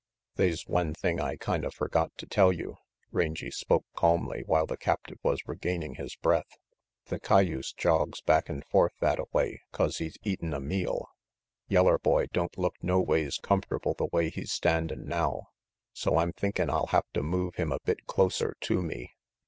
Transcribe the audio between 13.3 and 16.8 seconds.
comfortable the way he's standin' now, so I'm thinkin'